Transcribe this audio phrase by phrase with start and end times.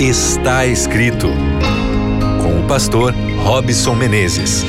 [0.00, 1.26] Está escrito
[2.40, 4.62] com o pastor Robson Menezes.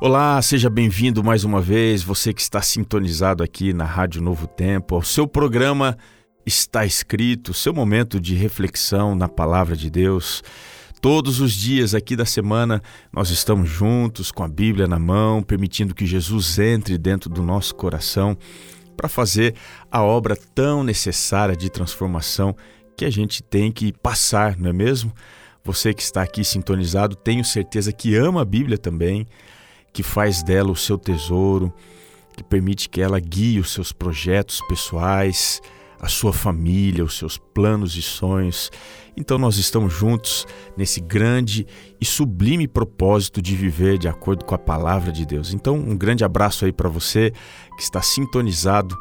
[0.00, 4.94] Olá, seja bem-vindo mais uma vez, você que está sintonizado aqui na Rádio Novo Tempo,
[4.94, 5.98] ao seu programa
[6.46, 10.42] Está Escrito, seu momento de reflexão na palavra de Deus.
[10.98, 12.82] Todos os dias aqui da semana
[13.12, 17.74] nós estamos juntos com a Bíblia na mão, permitindo que Jesus entre dentro do nosso
[17.74, 18.38] coração
[19.02, 19.56] para fazer
[19.90, 22.54] a obra tão necessária de transformação
[22.96, 25.12] que a gente tem que passar, não é mesmo?
[25.64, 29.26] Você que está aqui sintonizado, tenho certeza que ama a Bíblia também,
[29.92, 31.72] que faz dela o seu tesouro,
[32.36, 35.60] que permite que ela guie os seus projetos pessoais,
[36.02, 38.72] a sua família, os seus planos e sonhos.
[39.16, 40.44] Então nós estamos juntos
[40.76, 41.64] nesse grande
[42.00, 45.54] e sublime propósito de viver de acordo com a palavra de Deus.
[45.54, 47.32] Então um grande abraço aí para você
[47.76, 48.98] que está sintonizado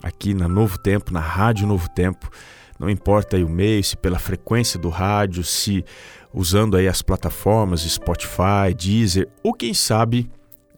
[0.00, 2.30] aqui na Novo Tempo, na Rádio Novo Tempo.
[2.78, 5.84] Não importa aí o meio, se pela frequência do rádio, se
[6.32, 10.30] usando aí as plataformas Spotify, Deezer ou quem sabe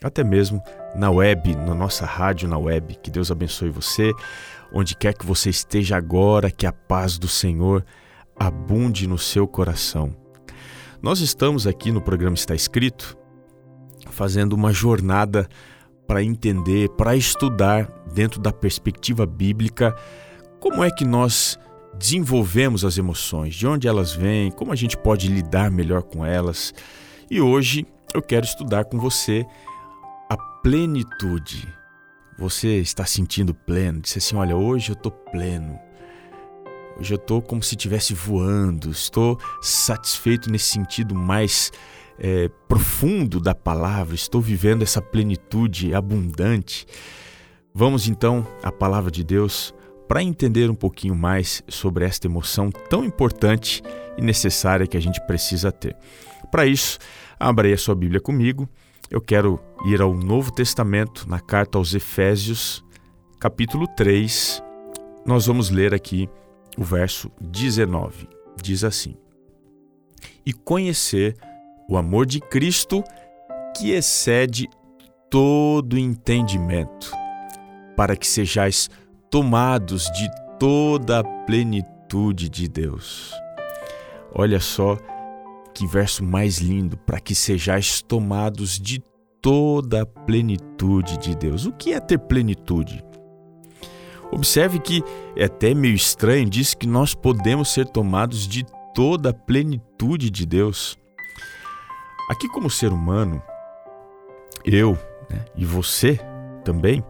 [0.03, 0.63] até mesmo
[0.97, 2.97] na web, na nossa rádio na web.
[3.03, 4.13] Que Deus abençoe você
[4.73, 7.85] onde quer que você esteja agora, que a paz do Senhor
[8.39, 10.15] abunde no seu coração.
[11.01, 13.17] Nós estamos aqui no programa Está Escrito
[14.11, 15.49] fazendo uma jornada
[16.07, 19.95] para entender, para estudar dentro da perspectiva bíblica
[20.61, 21.59] como é que nós
[21.99, 26.73] desenvolvemos as emoções, de onde elas vêm, como a gente pode lidar melhor com elas.
[27.31, 29.45] E hoje eu quero estudar com você
[30.67, 31.73] plenitude
[32.37, 35.79] você está sentindo pleno, disse assim: Olha, hoje eu estou pleno.
[36.99, 41.71] Hoje eu estou como se estivesse voando, estou satisfeito nesse sentido mais
[42.19, 46.85] é, profundo da palavra, estou vivendo essa plenitude abundante.
[47.73, 49.73] Vamos então à palavra de Deus
[50.09, 53.85] para entender um pouquinho mais sobre esta emoção tão importante
[54.19, 55.97] e necessária que a gente precisa ter.
[56.51, 56.99] Para isso,
[57.39, 58.69] abra aí a sua Bíblia comigo
[59.11, 62.85] eu quero ir ao Novo Testamento, na carta aos Efésios,
[63.39, 64.63] capítulo 3.
[65.25, 66.29] Nós vamos ler aqui
[66.77, 68.29] o verso 19.
[68.61, 69.17] Diz assim:
[70.45, 71.37] E conhecer
[71.89, 73.05] o amor de Cristo
[73.77, 74.69] que excede
[75.31, 77.13] todo entendimento,
[77.97, 78.91] para que sejais
[79.31, 80.29] tomados de
[80.59, 83.33] toda a plenitude de Deus.
[84.35, 84.99] Olha só
[85.77, 89.03] que verso mais lindo, para que sejais tomados de
[89.43, 91.67] toda a plenitude de Deus.
[91.67, 93.05] O que é ter plenitude?
[94.33, 95.05] Observe que
[95.37, 100.47] é até meio estranho, diz que nós podemos ser tomados de toda a plenitude de
[100.47, 100.97] Deus.
[102.31, 103.43] Aqui, como ser humano,
[104.65, 104.99] eu
[105.29, 106.19] né, e você
[106.65, 107.05] também,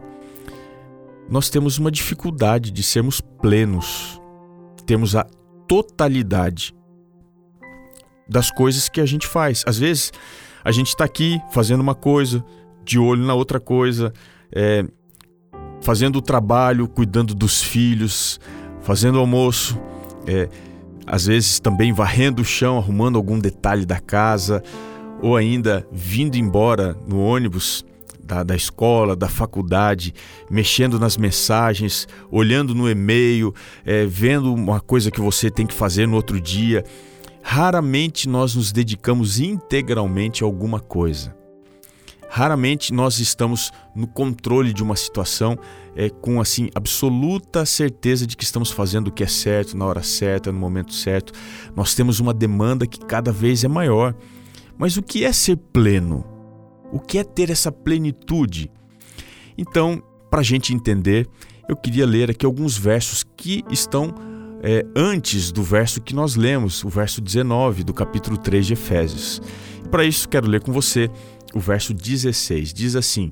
[1.29, 4.21] nós temos uma dificuldade de sermos plenos,
[4.85, 5.25] temos a
[5.67, 6.75] totalidade
[8.29, 9.63] das coisas que a gente faz.
[9.65, 10.11] Às vezes,
[10.63, 12.43] a gente está aqui fazendo uma coisa,
[12.83, 14.13] de olho na outra coisa,
[14.51, 14.85] é,
[15.81, 18.39] fazendo o trabalho, cuidando dos filhos,
[18.81, 19.77] fazendo almoço,
[20.25, 20.47] é,
[21.05, 24.63] às vezes também varrendo o chão, arrumando algum detalhe da casa,
[25.21, 27.85] ou ainda vindo embora no ônibus
[28.21, 30.13] da, da escola, da faculdade,
[30.49, 33.53] mexendo nas mensagens, olhando no e-mail,
[33.85, 36.83] é, vendo uma coisa que você tem que fazer no outro dia.
[37.49, 41.33] Raramente nós nos dedicamos integralmente a alguma coisa.
[42.29, 45.57] Raramente nós estamos no controle de uma situação
[45.95, 50.03] é, com assim absoluta certeza de que estamos fazendo o que é certo na hora
[50.03, 51.31] certa, no momento certo.
[51.73, 54.13] Nós temos uma demanda que cada vez é maior.
[54.77, 56.25] Mas o que é ser pleno?
[56.91, 58.69] O que é ter essa plenitude?
[59.57, 61.25] Então, para a gente entender,
[61.69, 66.83] eu queria ler aqui alguns versos que estão é, antes do verso que nós lemos,
[66.83, 69.41] o verso 19 do capítulo 3 de Efésios.
[69.91, 71.09] Para isso, quero ler com você
[71.53, 72.73] o verso 16.
[72.73, 73.31] Diz assim: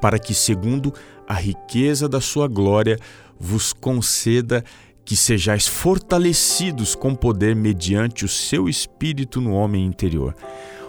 [0.00, 0.92] Para que, segundo
[1.26, 2.98] a riqueza da sua glória,
[3.38, 4.64] vos conceda
[5.04, 10.34] que sejais fortalecidos com poder mediante o seu espírito no homem interior.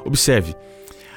[0.05, 0.55] Observe,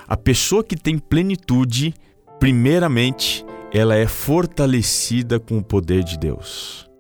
[0.07, 1.95] a pessoa que tem plenitude,
[2.39, 6.92] primeiramente, ela é fortalecida com o poder de Deus.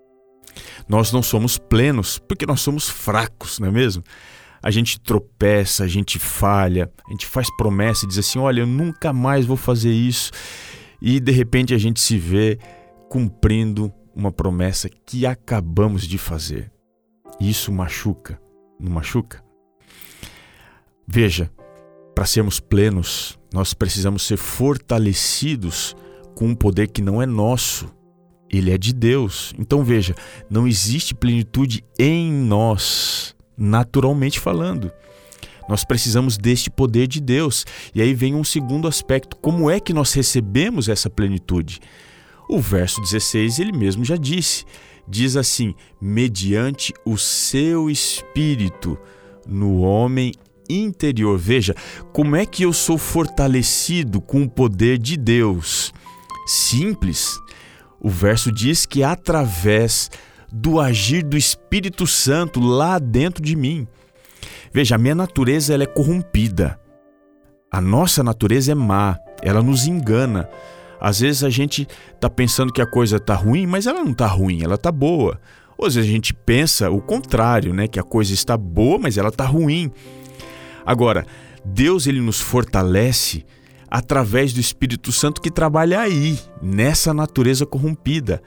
[0.88, 4.02] Nós não somos plenos porque nós somos fracos, não é mesmo?
[4.62, 8.66] A gente tropeça, a gente falha, a gente faz promessa e diz assim: olha, eu
[8.66, 10.31] nunca mais vou fazer isso.
[11.00, 12.58] E de repente a gente se vê
[13.08, 16.70] cumprindo uma promessa que acabamos de fazer.
[17.40, 18.40] Isso machuca,
[18.78, 19.43] não machuca?
[21.06, 21.50] Veja,
[22.14, 25.96] para sermos plenos, nós precisamos ser fortalecidos
[26.37, 27.93] com um poder que não é nosso,
[28.52, 29.54] ele é de Deus.
[29.58, 30.14] Então veja,
[30.50, 34.93] não existe plenitude em nós, naturalmente falando.
[35.69, 37.64] Nós precisamos deste poder de Deus.
[37.94, 41.81] E aí vem um segundo aspecto: como é que nós recebemos essa plenitude?
[42.49, 44.64] O verso 16 ele mesmo já disse.
[45.08, 48.99] Diz assim: mediante o seu espírito
[49.46, 50.32] no homem
[50.69, 51.38] interior.
[51.38, 51.75] Veja,
[52.12, 55.93] como é que eu sou fortalecido com o poder de Deus?
[56.46, 57.38] Simples.
[58.02, 60.10] O verso diz que através
[60.50, 63.87] do agir do Espírito Santo lá dentro de mim.
[64.72, 66.78] Veja, a minha natureza ela é corrompida.
[67.70, 70.49] A nossa natureza é má, ela nos engana.
[71.00, 74.26] Às vezes a gente está pensando que a coisa está ruim, mas ela não está
[74.26, 75.40] ruim, ela está boa.
[75.78, 77.88] Ou às vezes a gente pensa o contrário, né?
[77.88, 79.90] Que a coisa está boa, mas ela está ruim.
[80.84, 81.25] Agora,
[81.64, 83.44] Deus ele nos fortalece
[83.92, 88.42] através do Espírito Santo que trabalha aí, nessa natureza corrompida.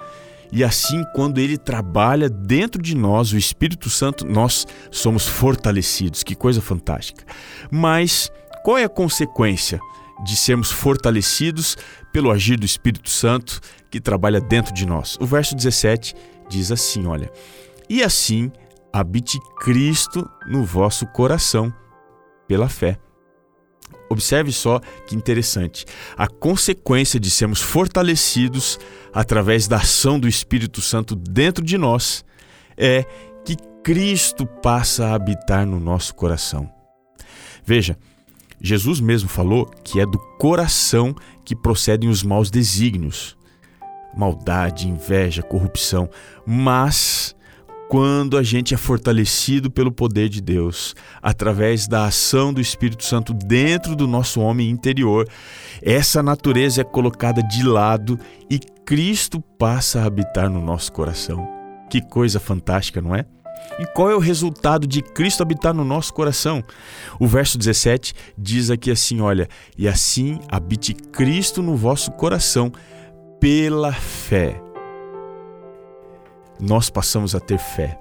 [0.52, 6.24] E assim, quando ele trabalha dentro de nós, o Espírito Santo, nós somos fortalecidos.
[6.24, 7.24] Que coisa fantástica.
[7.70, 8.32] Mas
[8.64, 9.80] qual é a consequência
[10.26, 11.78] de sermos fortalecidos
[12.12, 13.62] pelo agir do Espírito Santo
[13.92, 15.16] que trabalha dentro de nós?
[15.22, 16.16] O verso 17
[16.50, 17.32] diz assim: olha,
[17.88, 18.52] e assim
[18.92, 21.72] habite Cristo no vosso coração
[22.48, 22.98] pela fé.
[24.10, 25.86] Observe só que interessante.
[26.18, 28.80] A consequência de sermos fortalecidos
[29.14, 32.24] através da ação do Espírito Santo dentro de nós
[32.78, 33.04] é
[33.44, 36.70] que Cristo passa a habitar no nosso coração.
[37.64, 37.98] Veja,
[38.62, 43.38] Jesus mesmo falou que é do coração que procedem os maus desígnios,
[44.16, 46.10] maldade, inveja, corrupção,
[46.46, 47.35] mas
[47.88, 53.34] quando a gente é fortalecido pelo poder de Deus, através da ação do Espírito Santo
[53.34, 55.28] dentro do nosso homem interior,
[55.82, 61.48] essa natureza é colocada de lado e Cristo passa a habitar no nosso coração.
[61.90, 63.26] Que coisa fantástica, não é?
[63.80, 66.64] E qual é o resultado de Cristo habitar no nosso coração?
[67.20, 69.48] O verso 17 diz aqui assim: olha,
[69.78, 72.72] e assim habite Cristo no vosso coração
[73.40, 74.65] pela fé
[76.60, 78.00] nós passamos a ter fé.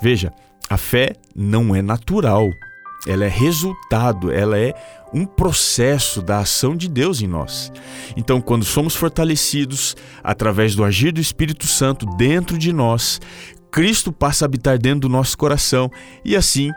[0.00, 0.32] Veja,
[0.68, 2.50] a fé não é natural,
[3.06, 4.74] ela é resultado, ela é
[5.12, 7.72] um processo da ação de Deus em nós.
[8.16, 13.20] Então, quando somos fortalecidos através do agir do Espírito Santo dentro de nós,
[13.70, 15.90] Cristo passa a habitar dentro do nosso coração
[16.24, 16.70] e assim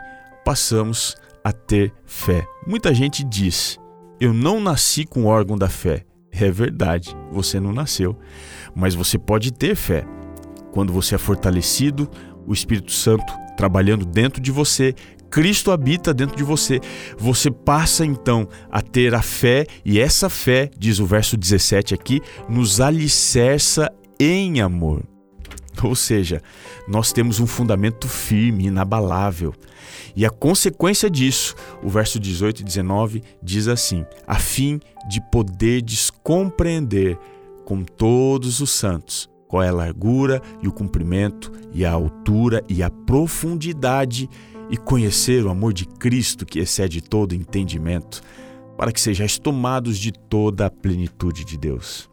[0.44, 2.46] passamos a ter fé.
[2.66, 3.78] Muita gente diz:
[4.20, 6.04] Eu não nasci com o órgão da fé.
[6.30, 8.18] É verdade, você não nasceu,
[8.74, 10.04] mas você pode ter fé
[10.76, 12.06] quando você é fortalecido,
[12.46, 14.94] o Espírito Santo trabalhando dentro de você,
[15.30, 16.82] Cristo habita dentro de você.
[17.16, 22.20] Você passa então a ter a fé, e essa fé, diz o verso 17 aqui,
[22.46, 23.90] nos alicerça
[24.20, 25.02] em amor.
[25.82, 26.42] Ou seja,
[26.86, 29.54] nós temos um fundamento firme, inabalável.
[30.14, 34.78] E a consequência disso, o verso 18 e 19 diz assim: a fim
[35.08, 37.18] de poderdes compreender
[37.64, 42.82] com todos os santos qual é a largura e o comprimento e a altura e
[42.82, 44.28] a profundidade
[44.68, 48.20] e conhecer o amor de Cristo que excede todo entendimento,
[48.76, 52.10] para que sejais tomados de toda a plenitude de Deus.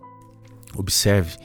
[0.75, 1.37] Observe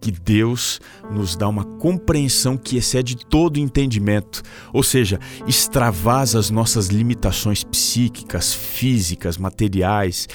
[0.00, 6.88] que Deus nos dá uma compreensão que excede todo entendimento, ou seja, extravasa as nossas
[6.88, 10.26] limitações psíquicas, físicas, materiais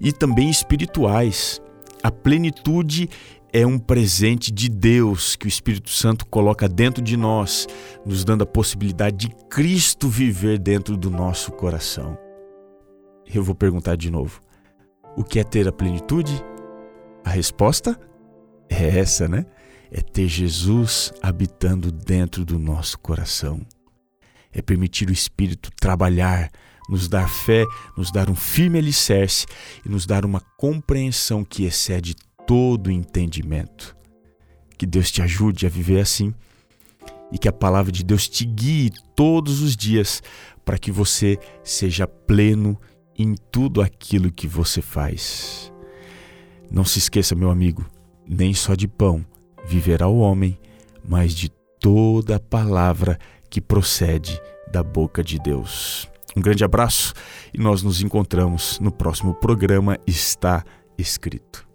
[0.00, 1.60] e também espirituais.
[2.02, 3.08] A plenitude
[3.54, 7.68] é um presente de Deus que o Espírito Santo coloca dentro de nós,
[8.04, 12.18] nos dando a possibilidade de Cristo viver dentro do nosso coração.
[13.32, 14.42] Eu vou perguntar de novo:
[15.16, 16.44] o que é ter a plenitude?
[17.24, 17.96] A resposta
[18.68, 19.46] é essa, né?
[19.88, 23.64] É ter Jesus habitando dentro do nosso coração.
[24.52, 26.50] É permitir o Espírito trabalhar,
[26.88, 27.64] nos dar fé,
[27.96, 29.46] nos dar um firme alicerce
[29.86, 33.96] e nos dar uma compreensão que excede todo entendimento.
[34.76, 36.34] Que Deus te ajude a viver assim
[37.32, 40.22] e que a palavra de Deus te guie todos os dias
[40.64, 42.78] para que você seja pleno
[43.18, 45.72] em tudo aquilo que você faz.
[46.70, 47.84] Não se esqueça, meu amigo,
[48.26, 49.24] nem só de pão
[49.66, 50.58] viverá o homem,
[51.06, 51.48] mas de
[51.80, 56.08] toda palavra que procede da boca de Deus.
[56.36, 57.14] Um grande abraço
[57.52, 60.64] e nós nos encontramos no próximo programa Está
[60.98, 61.73] Escrito.